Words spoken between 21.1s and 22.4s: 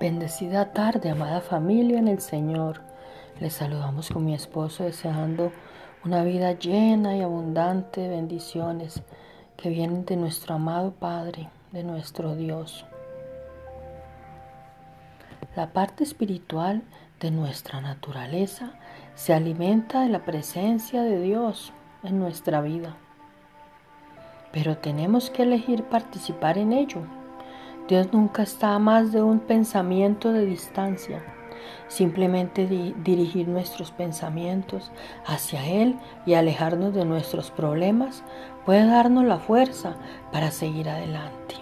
Dios en